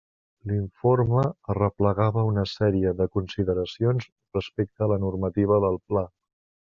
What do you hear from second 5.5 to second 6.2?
del Pla.